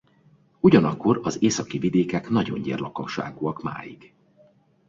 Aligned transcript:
Ugyanakkor 0.59 1.19
az 1.23 1.41
északi 1.43 1.77
vidékek 1.79 2.29
nagyon 2.29 2.61
gyér 2.61 2.79
lakosságúak 2.79 3.61
máig. 3.61 4.13